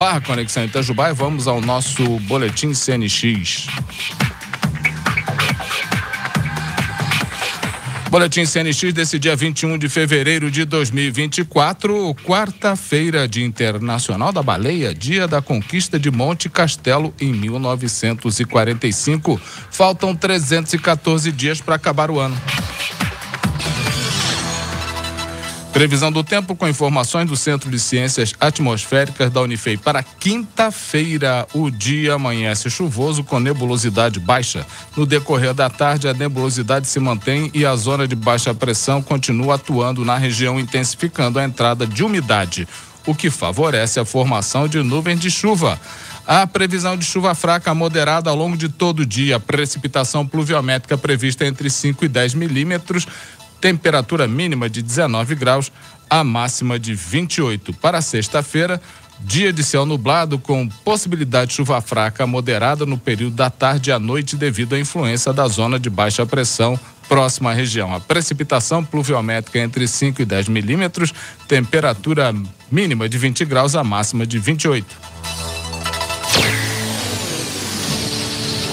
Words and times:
Barra 0.00 0.20
Conexão 0.20 0.64
Itajubá 0.64 1.10
e 1.10 1.12
vamos 1.12 1.48
ao 1.48 1.60
nosso 1.60 2.20
boletim 2.20 2.72
CNX. 2.72 3.66
Boletim 8.08 8.46
CNX 8.46 8.94
desse 8.94 9.18
dia 9.18 9.34
21 9.34 9.76
de 9.76 9.88
fevereiro 9.88 10.52
de 10.52 10.64
2024, 10.64 12.14
quarta-feira 12.24 13.26
de 13.26 13.42
Internacional 13.42 14.32
da 14.32 14.40
Baleia, 14.40 14.94
dia 14.94 15.26
da 15.26 15.42
conquista 15.42 15.98
de 15.98 16.12
Monte 16.12 16.48
Castelo 16.48 17.12
em 17.20 17.32
1945. 17.32 19.40
Faltam 19.68 20.14
314 20.14 21.32
dias 21.32 21.60
para 21.60 21.74
acabar 21.74 22.08
o 22.08 22.20
ano. 22.20 22.40
Previsão 25.78 26.10
do 26.10 26.24
tempo 26.24 26.56
com 26.56 26.66
informações 26.66 27.28
do 27.28 27.36
Centro 27.36 27.70
de 27.70 27.78
Ciências 27.78 28.34
Atmosféricas 28.40 29.30
da 29.30 29.40
Unifei 29.40 29.76
para 29.76 30.02
quinta-feira. 30.02 31.46
O 31.54 31.70
dia 31.70 32.14
amanhece 32.14 32.68
chuvoso 32.68 33.22
com 33.22 33.38
nebulosidade 33.38 34.18
baixa. 34.18 34.66
No 34.96 35.06
decorrer 35.06 35.54
da 35.54 35.70
tarde, 35.70 36.08
a 36.08 36.12
nebulosidade 36.12 36.88
se 36.88 36.98
mantém 36.98 37.48
e 37.54 37.64
a 37.64 37.76
zona 37.76 38.08
de 38.08 38.16
baixa 38.16 38.52
pressão 38.52 39.00
continua 39.00 39.54
atuando 39.54 40.04
na 40.04 40.18
região, 40.18 40.58
intensificando 40.58 41.38
a 41.38 41.44
entrada 41.44 41.86
de 41.86 42.02
umidade, 42.02 42.66
o 43.06 43.14
que 43.14 43.30
favorece 43.30 44.00
a 44.00 44.04
formação 44.04 44.66
de 44.66 44.82
nuvens 44.82 45.20
de 45.20 45.30
chuva. 45.30 45.80
A 46.26 46.46
previsão 46.46 46.94
de 46.94 47.06
chuva 47.06 47.34
fraca 47.34 47.72
moderada 47.72 48.28
ao 48.28 48.36
longo 48.36 48.54
de 48.54 48.68
todo 48.68 49.00
o 49.00 49.06
dia. 49.06 49.40
Precipitação 49.40 50.26
pluviométrica 50.26 50.98
prevista 50.98 51.46
entre 51.46 51.70
5 51.70 52.04
e 52.04 52.08
10 52.08 52.34
milímetros 52.34 53.06
temperatura 53.60 54.26
mínima 54.26 54.68
de 54.68 54.82
19 54.82 55.34
graus, 55.34 55.72
a 56.08 56.22
máxima 56.24 56.78
de 56.78 56.94
28. 56.94 57.72
Para 57.74 58.00
sexta-feira, 58.00 58.80
dia 59.20 59.52
de 59.52 59.62
céu 59.62 59.84
nublado 59.84 60.38
com 60.38 60.68
possibilidade 60.68 61.50
de 61.50 61.56
chuva 61.56 61.80
fraca 61.80 62.26
moderada 62.26 62.86
no 62.86 62.96
período 62.96 63.36
da 63.36 63.50
tarde 63.50 63.90
e 63.90 63.92
à 63.92 63.98
noite 63.98 64.36
devido 64.36 64.74
à 64.74 64.78
influência 64.78 65.32
da 65.32 65.46
zona 65.48 65.78
de 65.78 65.90
baixa 65.90 66.24
pressão 66.24 66.78
próxima 67.08 67.50
à 67.50 67.54
região. 67.54 67.94
A 67.94 68.00
precipitação 68.00 68.84
pluviométrica 68.84 69.58
entre 69.58 69.88
5 69.88 70.22
e 70.22 70.24
10 70.24 70.48
milímetros, 70.48 71.12
temperatura 71.48 72.34
mínima 72.70 73.08
de 73.08 73.16
20 73.18 73.44
graus, 73.46 73.74
a 73.74 73.82
máxima 73.82 74.26
de 74.26 74.38
28. 74.38 74.86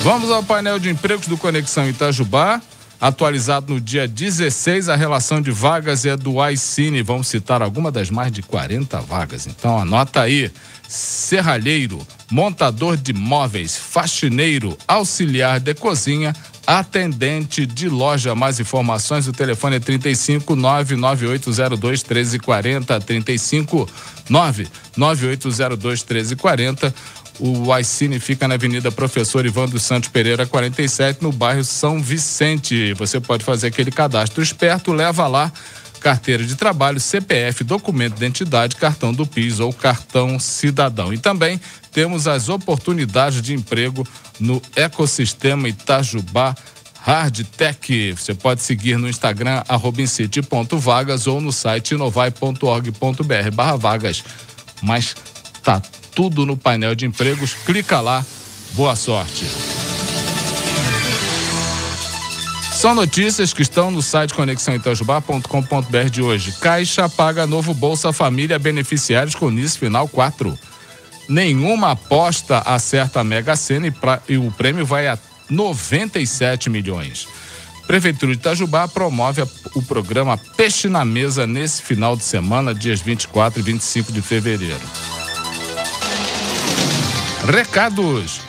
Vamos 0.02 0.30
ao 0.30 0.44
painel 0.44 0.78
de 0.78 0.90
empregos 0.90 1.28
do 1.28 1.38
Conexão 1.38 1.90
Itajubá. 1.90 2.62
Atualizado 3.00 3.74
no 3.74 3.82
dia 3.82 4.08
16, 4.08 4.88
a 4.88 4.96
relação 4.96 5.42
de 5.42 5.52
vagas 5.52 6.06
é 6.06 6.16
do 6.16 6.36
iCine. 6.50 7.02
Vamos 7.02 7.28
citar 7.28 7.62
alguma 7.62 7.92
das 7.92 8.10
mais 8.10 8.32
de 8.32 8.42
40 8.42 9.00
vagas. 9.02 9.48
Então 9.48 9.78
anota 9.78 10.22
aí: 10.22 10.50
serralheiro, 10.88 12.06
montador 12.32 12.96
de 12.96 13.12
móveis, 13.14 13.78
faxineiro, 13.78 14.78
auxiliar 14.88 15.60
de 15.60 15.74
cozinha, 15.74 16.34
atendente 16.66 17.66
de 17.66 17.90
loja. 17.90 18.34
Mais 18.34 18.62
informações: 18.62 19.28
o 19.28 19.34
telefone 19.34 19.76
é 19.76 19.80
35 19.80 20.56
99802 20.56 22.02
1340. 22.02 23.00
35 23.02 23.90
99802 24.30 26.04
1340 26.04 26.94
o 27.39 27.78
iCine 27.78 28.19
fica 28.19 28.47
na 28.47 28.55
Avenida 28.55 28.91
Professor 28.91 29.45
Ivan 29.45 29.67
dos 29.67 29.83
Santos 29.83 30.09
Pereira, 30.09 30.45
47, 30.45 31.22
no 31.22 31.31
bairro 31.31 31.64
São 31.64 32.02
Vicente. 32.02 32.94
Você 32.94 33.19
pode 33.19 33.44
fazer 33.44 33.67
aquele 33.67 33.91
cadastro 33.91 34.41
esperto, 34.41 34.94
leva 34.94 35.28
lá 35.28 35.52
carteira 36.00 36.44
de 36.45 36.56
trabalho, 36.56 37.00
CPF, 37.00 37.63
documento 37.63 38.13
de 38.13 38.17
identidade, 38.17 38.75
cartão 38.75 39.11
do 39.11 39.25
PIS 39.25 39.59
ou 39.59 39.73
cartão 39.73 40.39
cidadão. 40.39 41.11
E 41.11 41.17
também 41.17 41.59
temos 41.91 42.28
as 42.28 42.47
oportunidades 42.47 43.41
de 43.41 43.53
emprego 43.56 44.08
no 44.39 44.61
ecossistema 44.75 45.67
Itajubá 45.67 46.56
Hardtech. 47.02 48.13
Você 48.13 48.36
pode 48.36 48.61
seguir 48.61 48.97
no 48.97 49.09
Instagram, 49.09 49.63
arrobincity.vagas 49.68 51.25
ou 51.25 51.41
no 51.41 51.51
site 51.51 51.95
inovai.org.br 51.95 53.51
barra 53.51 53.75
vagas. 53.75 54.24
Mas 54.84 55.16
tá 55.63 55.81
tudo 56.16 56.46
no 56.46 56.56
painel 56.56 56.96
de 56.96 57.06
empregos. 57.06 57.53
Clica 57.53 58.00
lá. 58.00 58.26
Boa 58.72 58.96
sorte. 58.96 59.46
São 62.72 62.94
notícias 62.94 63.53
que 63.53 63.62
estão 63.62 63.90
no 63.90 64.02
site 64.02 64.34
conexãoitajubá.com.br 64.34 66.09
de 66.12 66.22
hoje. 66.22 66.54
Caixa 66.59 67.09
paga 67.09 67.48
novo 67.48 67.74
Bolsa 67.74 68.14
Família 68.14 68.59
beneficiários 68.59 69.36
com 69.36 69.50
NIS 69.50 69.75
final 69.75 70.08
4. 70.08 70.58
Nenhuma 71.28 71.92
aposta 71.92 72.59
acerta 72.59 73.22
a 73.22 73.24
Mega 73.24 73.56
Sena 73.56 73.88
e, 73.88 73.92
pra, 73.92 74.22
e 74.28 74.38
o 74.38 74.52
prêmio 74.52 74.86
vai 74.86 75.08
a 75.08 75.18
97 75.50 76.70
milhões. 76.70 77.28
Prefeitura 77.88 78.34
de 78.34 78.40
Itajubá 78.40 78.88
promove 78.88 79.42
a, 79.42 79.48
o 79.75 79.81
programa 79.81 80.38
Peixe 80.38 80.88
na 80.88 81.06
Mesa 81.06 81.48
nesse 81.48 81.81
final 81.81 82.16
de 82.16 82.24
semana, 82.24 82.74
dias 82.74 83.00
24 83.00 83.59
e 83.59 83.64
25 83.64 84.12
de 84.12 84.22
fevereiro. 84.22 84.81
Recados. 87.47 88.41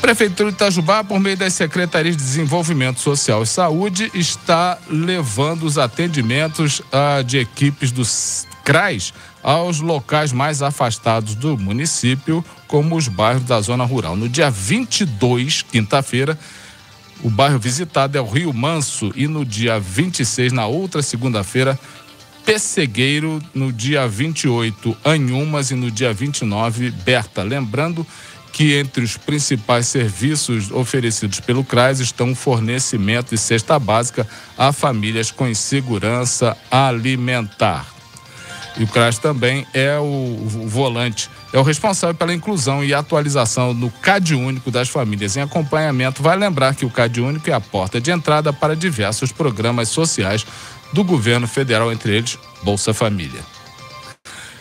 Prefeitura 0.00 0.50
de 0.50 0.54
Itajubá, 0.54 1.02
por 1.02 1.18
meio 1.18 1.38
das 1.38 1.54
Secretarias 1.54 2.16
de 2.16 2.22
Desenvolvimento 2.22 3.00
Social 3.00 3.42
e 3.42 3.46
Saúde, 3.46 4.10
está 4.12 4.78
levando 4.88 5.62
os 5.64 5.78
atendimentos 5.78 6.82
ah, 6.92 7.22
de 7.22 7.38
equipes 7.38 7.90
dos 7.90 8.46
CRAs 8.62 9.14
aos 9.42 9.80
locais 9.80 10.32
mais 10.32 10.60
afastados 10.60 11.34
do 11.34 11.56
município, 11.56 12.44
como 12.68 12.94
os 12.94 13.08
bairros 13.08 13.44
da 13.44 13.58
zona 13.60 13.84
rural. 13.84 14.14
No 14.16 14.28
dia 14.28 14.50
22, 14.50 15.62
quinta-feira, 15.62 16.38
o 17.22 17.30
bairro 17.30 17.58
visitado 17.58 18.18
é 18.18 18.20
o 18.20 18.28
Rio 18.28 18.52
Manso 18.52 19.12
e 19.14 19.26
no 19.26 19.44
dia 19.44 19.80
26, 19.80 20.52
na 20.52 20.66
outra 20.66 21.02
segunda-feira, 21.02 21.78
Pessegueiro 22.44 23.40
no 23.54 23.72
dia 23.72 24.06
28, 24.08 24.96
Anhumas 25.04 25.70
e 25.70 25.74
no 25.74 25.90
dia 25.90 26.12
29, 26.12 26.90
Berta. 26.90 27.42
Lembrando 27.42 28.06
que 28.52 28.74
entre 28.74 29.04
os 29.04 29.16
principais 29.16 29.86
serviços 29.86 30.70
oferecidos 30.70 31.40
pelo 31.40 31.64
CRAS 31.64 32.00
estão 32.00 32.34
fornecimento 32.34 33.30
de 33.30 33.38
cesta 33.38 33.78
básica 33.78 34.26
a 34.58 34.72
famílias 34.72 35.30
com 35.30 35.48
insegurança 35.48 36.56
alimentar. 36.70 37.86
E 38.76 38.84
o 38.84 38.88
CRAS 38.88 39.18
também 39.18 39.66
é 39.72 39.98
o 39.98 40.36
volante, 40.66 41.28
é 41.52 41.58
o 41.58 41.62
responsável 41.62 42.14
pela 42.14 42.32
inclusão 42.32 42.84
e 42.84 42.94
atualização 42.94 43.74
no 43.74 43.90
CAD 43.90 44.34
Único 44.34 44.70
das 44.70 44.88
famílias 44.88 45.36
em 45.36 45.40
acompanhamento. 45.40 46.22
Vai 46.22 46.36
lembrar 46.36 46.74
que 46.74 46.84
o 46.84 46.90
CAD 46.90 47.20
Único 47.20 47.50
é 47.50 47.52
a 47.52 47.60
porta 47.60 48.00
de 48.00 48.10
entrada 48.10 48.52
para 48.52 48.76
diversos 48.76 49.32
programas 49.32 49.88
sociais 49.88 50.46
do 50.92 51.02
governo 51.02 51.48
federal, 51.48 51.92
entre 51.92 52.16
eles 52.16 52.38
Bolsa 52.62 52.94
Família. 52.94 53.40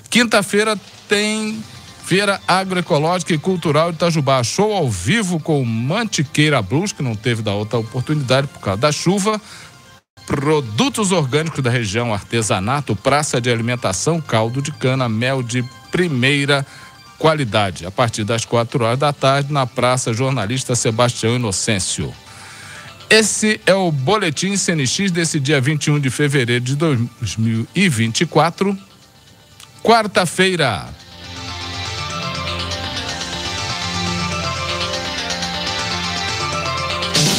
Quinta-feira 0.10 0.80
tem 1.08 1.64
Feira 2.04 2.42
Agroecológica 2.48 3.34
e 3.34 3.38
Cultural 3.38 3.92
de 3.92 3.98
Itajubá. 3.98 4.44
Show 4.44 4.74
ao 4.74 4.90
vivo 4.90 5.40
com 5.40 5.64
Mantiqueira 5.64 6.60
Blues, 6.60 6.92
que 6.92 7.04
não 7.04 7.16
teve 7.16 7.44
da 7.44 7.54
outra 7.54 7.78
oportunidade 7.78 8.48
por 8.48 8.60
causa 8.62 8.82
da 8.82 8.92
chuva. 8.92 9.40
Produtos 10.26 11.12
orgânicos 11.12 11.64
da 11.64 11.70
região, 11.70 12.12
artesanato, 12.12 12.96
praça 12.96 13.40
de 13.40 13.52
alimentação, 13.52 14.20
caldo 14.20 14.60
de 14.60 14.72
cana, 14.72 15.08
mel 15.08 15.44
de 15.44 15.64
primeira 15.92 16.66
qualidade. 17.18 17.86
A 17.86 17.92
partir 17.92 18.24
das 18.24 18.46
quatro 18.46 18.84
horas 18.84 18.98
da 18.98 19.14
tarde, 19.14 19.52
na 19.52 19.66
Praça 19.66 20.14
Jornalista 20.14 20.76
Sebastião 20.76 21.36
Inocêncio. 21.36 22.14
Esse 23.10 23.60
é 23.66 23.74
o 23.74 23.92
Boletim 23.92 24.56
CNX 24.56 25.12
desse 25.12 25.40
dia 25.40 25.60
21 25.60 26.00
de 26.00 26.10
fevereiro 26.10 26.64
de 26.64 26.76
2024, 26.76 28.78
quarta-feira. 29.84 30.88